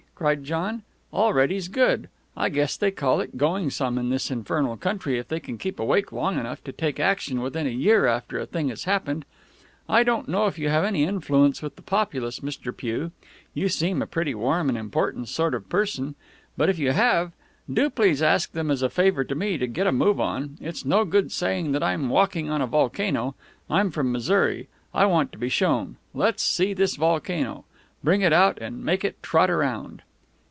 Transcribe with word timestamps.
cried 0.21 0.43
John. 0.43 0.83
"Already's 1.11 1.67
good. 1.67 2.07
I 2.37 2.49
guess 2.49 2.77
they 2.77 2.91
call 2.91 3.21
it 3.21 3.37
going 3.37 3.71
some 3.71 3.97
in 3.97 4.11
this 4.11 4.29
infernal 4.29 4.77
country 4.77 5.17
if 5.17 5.29
they 5.29 5.39
can 5.39 5.57
keep 5.57 5.79
awake 5.79 6.11
long 6.11 6.37
enough 6.37 6.63
to 6.65 6.71
take 6.71 6.99
action 6.99 7.41
within 7.41 7.65
a 7.65 7.71
year 7.71 8.05
after 8.05 8.37
a 8.37 8.45
thing 8.45 8.69
has 8.69 8.83
happened. 8.83 9.25
I 9.89 10.03
don't 10.03 10.27
know 10.29 10.45
if 10.45 10.59
you 10.59 10.69
have 10.69 10.83
any 10.83 11.05
influence 11.05 11.63
with 11.63 11.75
the 11.75 11.81
populace, 11.81 12.41
Mr. 12.41 12.71
Pugh 12.75 13.11
you 13.55 13.67
seem 13.67 13.99
a 14.03 14.05
pretty 14.05 14.35
warm 14.35 14.69
and 14.69 14.77
important 14.77 15.27
sort 15.27 15.55
of 15.55 15.67
person 15.69 16.13
but, 16.55 16.69
if 16.69 16.77
you 16.77 16.91
have, 16.91 17.31
do 17.71 17.89
please 17.89 18.21
ask 18.21 18.51
them 18.51 18.69
as 18.69 18.83
a 18.83 18.91
favor 18.91 19.23
to 19.23 19.33
me 19.33 19.57
to 19.57 19.65
get 19.65 19.87
a 19.87 19.91
move 19.91 20.19
on. 20.21 20.55
It's 20.61 20.85
no 20.85 21.03
good 21.03 21.31
saying 21.31 21.71
that 21.71 21.81
I'm 21.81 22.09
walking 22.09 22.47
on 22.47 22.61
a 22.61 22.67
volcano. 22.67 23.33
I'm 23.71 23.89
from 23.89 24.11
Missouri. 24.11 24.67
I 24.93 25.07
want 25.07 25.31
to 25.31 25.39
be 25.39 25.49
shown. 25.49 25.95
Let's 26.13 26.43
see 26.43 26.75
this 26.75 26.95
volcano. 26.95 27.65
Bring 28.03 28.21
it 28.21 28.31
out 28.33 28.59
and 28.61 28.85
make 28.85 29.03
it 29.03 29.23
trot 29.23 29.49
around." 29.49 30.03